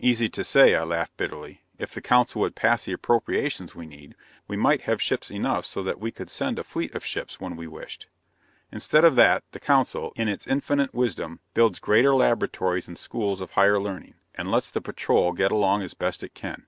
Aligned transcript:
"Easy 0.00 0.30
to 0.30 0.42
say," 0.42 0.74
I 0.74 0.82
laughed 0.82 1.18
bitterly. 1.18 1.60
"If 1.78 1.92
the 1.92 2.00
Council 2.00 2.40
would 2.40 2.56
pass 2.56 2.86
the 2.86 2.94
appropriations 2.94 3.74
we 3.74 3.84
need, 3.84 4.14
we 4.46 4.56
might 4.56 4.80
have 4.88 5.02
ships 5.02 5.30
enough 5.30 5.66
so 5.66 5.82
that 5.82 6.00
we 6.00 6.10
could 6.10 6.30
send 6.30 6.58
a 6.58 6.64
fleet 6.64 6.94
of 6.94 7.04
ships 7.04 7.38
when 7.38 7.54
we 7.54 7.66
wished. 7.66 8.06
Instead 8.72 9.04
of 9.04 9.14
that, 9.16 9.44
the 9.50 9.60
Council, 9.60 10.14
in 10.16 10.26
its 10.26 10.46
infinite 10.46 10.94
wisdom, 10.94 11.40
builds 11.52 11.80
greater 11.80 12.14
laboratories 12.14 12.88
and 12.88 12.96
schools 12.96 13.42
of 13.42 13.50
higher 13.50 13.78
learning 13.78 14.14
and 14.34 14.50
lets 14.50 14.70
the 14.70 14.80
Patrol 14.80 15.34
get 15.34 15.52
along 15.52 15.82
as 15.82 15.92
best 15.92 16.22
it 16.22 16.32
can." 16.32 16.64